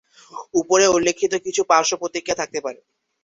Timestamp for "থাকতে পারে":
2.41-2.79